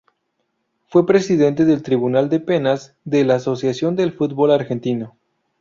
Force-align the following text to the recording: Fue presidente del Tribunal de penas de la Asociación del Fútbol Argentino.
Fue 0.87 1.05
presidente 1.05 1.63
del 1.63 1.83
Tribunal 1.83 2.27
de 2.27 2.39
penas 2.39 2.95
de 3.05 3.23
la 3.23 3.35
Asociación 3.35 3.95
del 3.95 4.13
Fútbol 4.13 4.49
Argentino. 4.49 5.15